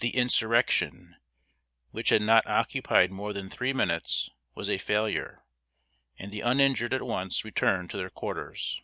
The 0.00 0.10
insurrection 0.14 1.16
which 1.90 2.10
had 2.10 2.20
not 2.20 2.46
occupied 2.46 3.10
more 3.10 3.32
than 3.32 3.48
three 3.48 3.72
minutes 3.72 4.28
was 4.54 4.68
a 4.68 4.76
failure, 4.76 5.42
and 6.18 6.30
the 6.30 6.42
uninjured 6.42 6.92
at 6.92 7.00
once 7.06 7.46
returned 7.46 7.88
to 7.92 7.96
their 7.96 8.10
quarters. 8.10 8.82